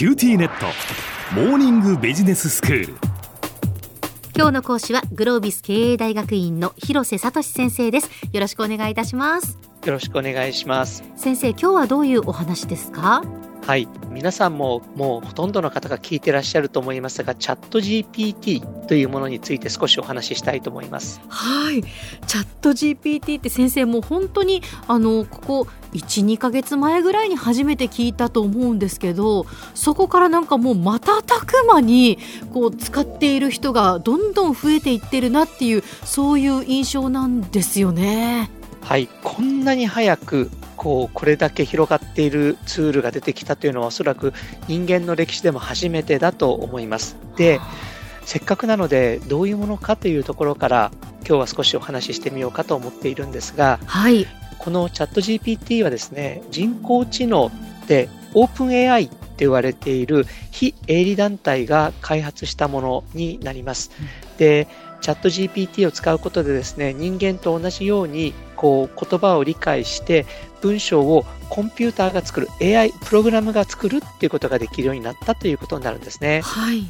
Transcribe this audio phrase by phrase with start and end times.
[0.00, 0.64] QTネット。
[1.34, 2.94] モーニングビジネススクール。
[4.34, 8.08] 今日の講師はグロービス経営大学院の広瀬聡先生です。
[8.32, 9.58] よろしくお願いいたします。
[9.84, 11.04] よろしくお願いします。
[11.16, 13.22] 先生今日はどういうお話ですか？
[13.70, 13.86] はい。
[14.10, 21.20] 皆さんももうほとんどの方が聞いてらっしゃると思いますがチャット GPT というものについて少しお話ししたいと思います。
[21.28, 21.80] はい。
[22.26, 29.46] チャット GPT って先生もう本当にあのここ12ヶ月前ぐらいに初めて聞いたと思うんですけど
[29.76, 32.18] そこからなんかもう瞬く間に
[32.52, 38.50] こう使っている人がどんどん増えていってるなっていうそういう印象なんですよね。
[38.82, 39.08] はい。
[39.22, 44.32] こんなに早くこうこれだけ広がっているツールが出てきたというのはおそらく
[44.66, 47.18] 人間の歴史でも初めてだと思います。
[47.36, 47.60] で
[48.24, 54.26] せっかくなのでどういうものかというところから今日は少しお話ししてみようかと思っているんですが、はい、
[54.58, 57.50] このチャット GPT はですね人工知能
[57.86, 63.90] で OpenAI って言われている非営利団体が開発したものになります。
[64.38, 64.66] で
[65.00, 70.26] チャット GPT を使うことでですね人間と同じようにこう言葉を理解して
[70.60, 76.40] 文章をコンピューターが作る AI プログラムが作るっていうことができるようになったということになるんですね。
[76.42, 76.84] はい、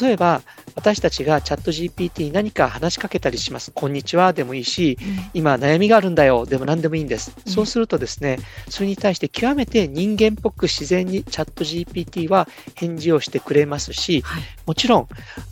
[0.00, 0.42] 例えば
[0.74, 3.70] 私たちがチャット GPT に何か話しかけたりします。
[3.72, 7.32] こんにちはでもいいし、うん、今悩みがあるんだよでも何でもいいんです。
[7.46, 15.08] うん、そうするとですね、それに対して極めて人間っぽく自然にチャット GPT は返事をしてくれますし、はい、もちろん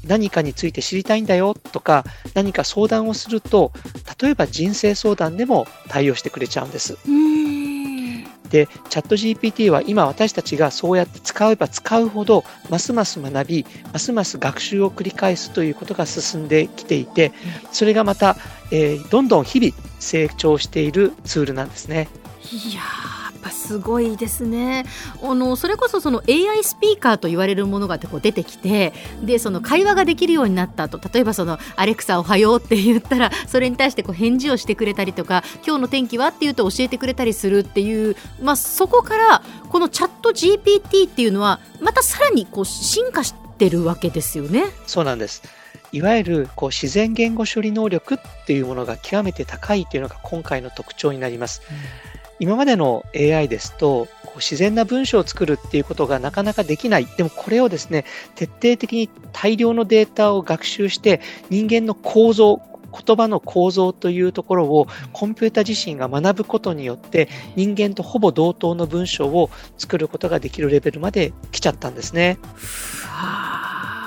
[0.06, 3.72] 何かについて知りたいんだよとか何か相談をすると、
[4.20, 6.98] 例えば人生相談でも対応してくれちゃうんです。
[8.50, 17.32] で、チャット GPT は今私たちがそうやって使えば使うほど、ますます学び、ますます学習を繰り返すということが進んできていて、
[17.72, 18.36] それがまた、
[18.70, 22.08] えー、どんどん日々成長しているツールなんですね。
[22.52, 23.03] いやー
[23.64, 24.84] すごいですね
[25.22, 44.64] あのそれこそその AI スピーカーと言われるものがこう出てきてでその会話ができるようになったと例えばそのアレクサおはようって言ったらそれに対してこう返事をしてくれたりとか今日の天気はって言うと教えてくれたりするっていう、まあ、そこからこのチャット GPT っていうのはまたさらにこう進化してるわけですよね。
[44.86, 45.42] そうなんです
[45.92, 51.62] いわゆるこう自然言語処理能力っていうものが極めて高いというのが今回の特徴になります。
[51.70, 52.13] うん
[52.44, 57.06] 今までの AI ですと、こう自然な文章を作るっていうことがなかなかできない。
[57.06, 62.60] でもこれをですね、徹底的に大量のデータを学習して、人間の構造、
[62.92, 72.38] 言葉の構造というところをコンピュータ自身が学ぶことによって人間とほぼ同等の文章を作ることができるレベルまで来ちゃったんですね。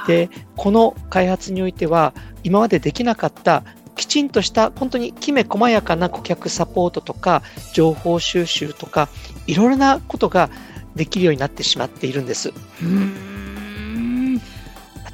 [0.05, 3.63] で、この開発においては今までできなかった
[3.97, 7.41] きちんとした本当にきめ細やかな顧客サポートとか
[7.73, 9.09] 情報収集とか
[9.47, 10.49] いろいろなことが
[10.95, 12.53] できるようになってしまっているんです。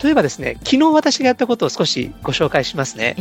[0.03, 3.15] 例えばですね、昨日私がやったことを少しご紹介しますね。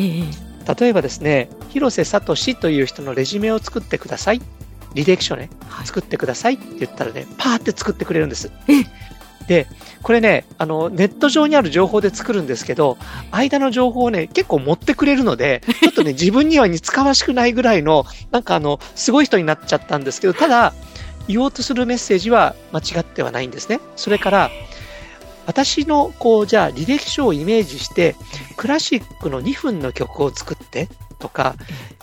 [0.81, 4.43] 例えばですね、広瀬聡という人のレジュメを作ってください。
[4.95, 8.51] 履歴書ね、はい、作ってくださいって言ったらね、パーって作ってくれるんです。
[9.53, 9.67] で、
[10.03, 12.97] これね、あの、ネット上にある情報で作るんですけど、
[13.31, 20.73] 間の情報をね、結構持ってくれるので、 ちょっとね、自分には似つかわしくないぐらいの、なんかあの、すごい人になっちゃったんですけど、ただ、
[21.29, 23.79] 言おうとするメッセージは間違ってはないんですね。
[23.95, 24.51] それから、
[25.45, 28.17] 私の、こう、じゃあ、履歴書をイメージして、
[28.57, 31.57] クラシックの2分の曲を作ってとか、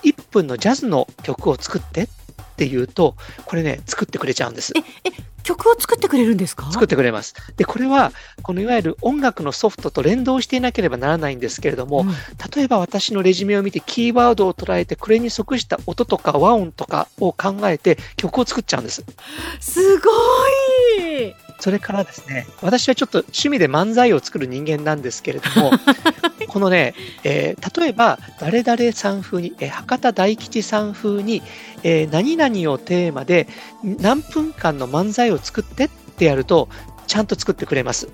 [0.04, 2.08] 1分のジャズの曲を作って
[2.60, 3.16] っていうと、
[3.46, 4.74] これね、作ってくれちゃうんです。
[4.76, 5.12] え、え、
[5.44, 6.70] 曲を作ってくれるんですか？
[6.70, 7.34] 作ってくれます。
[7.56, 8.12] で、これは、
[8.42, 12.08] このいわゆる音楽のソフトと連動していなければならないんですけれども、うん、
[12.54, 19.02] 例えば私のレジュメを見てキーワードを捉えて、これに即した音とか和音とかを考えて曲を作っちゃうんです。
[19.58, 20.10] すご
[20.98, 25.72] いそれからですね、私はちょっと趣味で漫才を作る人間なんですけれども、
[26.48, 31.42] このね、えー、例えば、誰々さん風に、えー、博多大吉さん風に、
[31.82, 33.46] えー、何々をテーマで
[33.84, 36.68] 何分間の漫才を作ってってやると、
[37.06, 38.08] ちゃんと作ってくれます。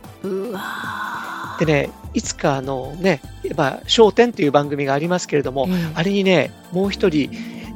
[1.60, 3.22] でね、いつかあのね、
[3.56, 7.30] まあ、焦点という番組がありますけれども、うん、あれにね、もう一人、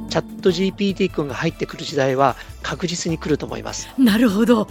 [0.09, 2.35] チャット GPT 君が入ってくる時代は
[2.71, 3.89] 確実に来ると思います。
[3.97, 4.65] なるほど。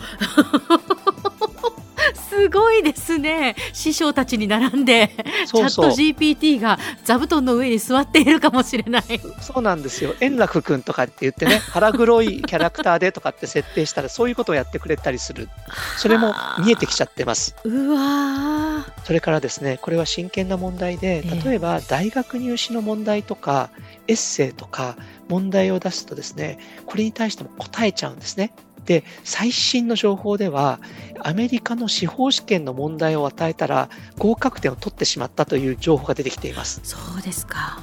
[2.41, 3.55] すごいですね。
[3.75, 5.11] 師匠たちに並んで
[5.47, 9.03] チャット GPT が座布団の上に座っているかもしれない。
[9.41, 10.15] そうなんですよ。
[10.21, 15.51] 円楽君とかって言ってね 腹黒いキャラクターでとかって設定したらそういうことをやってくれたりする。
[15.99, 16.35] それも
[16.65, 17.55] 見えてきちゃってます。
[17.65, 23.71] うわそれからですねこれは真剣な問題で例えば大学入試の問題とか
[24.09, 24.97] エッセイとか
[25.29, 28.53] 問題を出すとですねこれに対しても答えちゃうんですね
[28.85, 30.81] で、最新の情報では、
[31.23, 33.89] アメリカの司法試験の問題を与えたら、
[34.19, 36.81] 合格点を取ってしまったという情報が出てきています。
[36.85, 37.81] そうですか。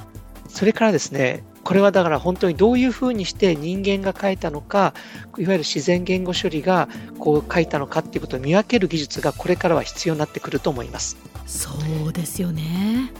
[0.48, 4.94] それからですね、これはだから本当にどういうふうにして人間が書いたのか、
[5.36, 11.16] いわゆる自然言語処理がこう書いたのかっていうことを見分ける技術がこれからは必要になってくると思います。
[11.46, 11.70] そ
[12.06, 13.12] うですよね。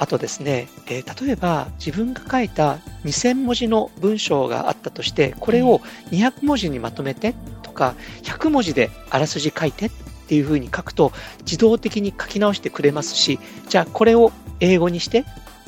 [0.00, 5.80] あとですね、えー、例えば自分が書いた2000文字の文章があったとして、これを
[6.10, 9.90] 200文字にまとめてとか、100文字であらすじ書いてっ
[10.26, 13.38] ていうふうに書くと、自動的に書き直してくれますし、
[13.68, 15.26] じゃあこれを英語にして、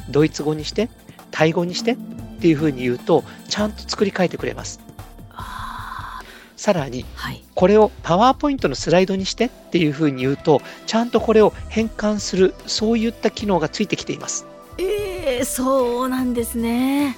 [0.08, 0.88] ドイツ語にして、
[1.30, 1.96] タイ語にしてっ
[2.40, 4.80] ていうふうに言うと、ちゃんと作り変えてくれます。
[6.62, 7.04] さらに、
[7.56, 14.46] これをパワーポイントのスライドにしてっていうふうに言うと、ちゃんとこれを変換する、そういった機能がついてきています。
[14.78, 17.16] えー、そうなんですね。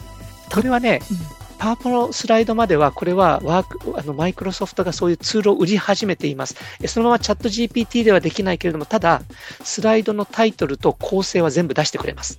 [0.50, 1.18] これはね、うん、
[1.58, 6.56] パワポのスライドまでは、これはワーク、あの、マイクロソフトがそういうツールを売り始めています。
[6.86, 9.20] そのままチャット GPT ではできないけれども、ただ、
[9.62, 12.38] スライドのタイトルと構成は全部出してくれます。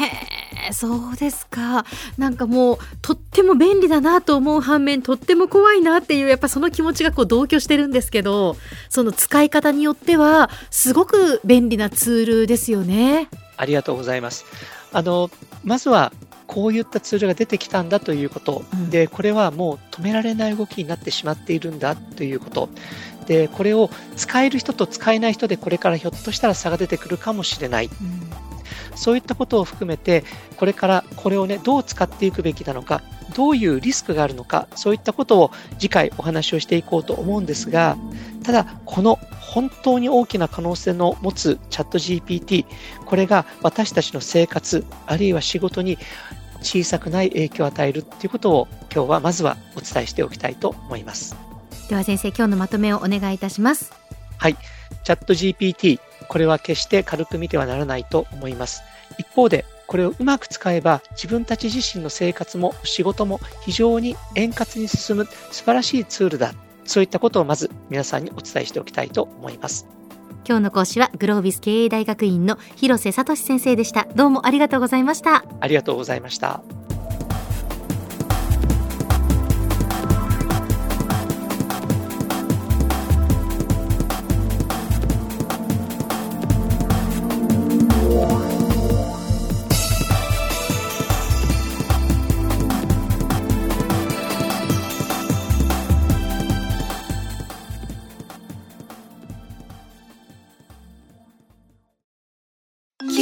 [0.00, 0.35] へ
[0.72, 1.84] そうですか。
[2.18, 8.56] なんかもうとっても便利だなと思う反面とっても怖いなっていうやっぱその気持ちがこう同居してるんですけど
[8.88, 13.28] その使い方によってはすごく便利なツールですよね。
[13.56, 14.44] ありがとうございます。
[14.92, 15.30] あの
[15.64, 16.12] まずは
[16.46, 22.68] こういったツールが出てきたんだということ、うん、でこれはもう止められない動きになってしまっているんだということ。
[23.26, 28.25] でこれを使える人と使えない人でこれからひょっとしたら差が出てくるかもしれない、うん
[28.94, 30.24] そういったことを含めて、
[30.56, 33.02] これからこれをね、どう使っていくべきなのか、
[33.34, 37.96] どういうリスクがあるのか、そういったことを次回お話をしていこうと思うんですが、
[38.42, 42.66] ただ、この本当に大きな可能性の持つチャット GPT、
[43.04, 45.98] これが私たちの生活、あるいは仕事に
[46.62, 51.36] 小さくない影響を与えるということを今日はまずはお伝えしておきたいと思います。
[51.88, 53.92] では先生、今日のまとめをお願いいたします。
[54.38, 54.56] はい。
[55.06, 58.82] チャット GPT、これは決して軽く見てはならないと思います。
[59.18, 66.54] 一方で、これをうまく使えば自分たち自身の生活も仕事も非常に円滑に進む素晴らしいツールだ。
[66.84, 69.86] そういったことをまず皆さんにお伝えしておきたいと思います。
[70.44, 74.08] 今日の講師はグロービス経営大学院の広瀬聡先生でした。
[74.16, 75.44] どうもありがとうございました。
[75.60, 76.64] ありがとうございました。